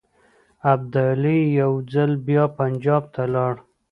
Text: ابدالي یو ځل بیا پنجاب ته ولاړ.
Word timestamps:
ابدالي 0.73 1.39
یو 1.59 1.71
ځل 1.93 2.11
بیا 2.27 2.43
پنجاب 2.59 3.03
ته 3.13 3.21
ولاړ. 3.27 3.53